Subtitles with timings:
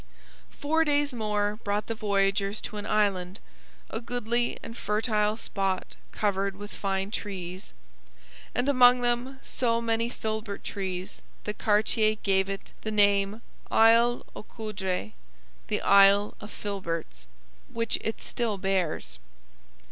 [0.49, 3.39] Four days more brought the voyagers to an island,
[3.87, 7.71] a 'goodly and fertile spot covered with fine trees,'
[8.55, 14.41] and among them so many filbert trees that Cartier gave it the name Isle aux
[14.41, 15.11] Coudres
[15.67, 17.27] (the Isle of Filberts),
[17.71, 19.19] which it still bears.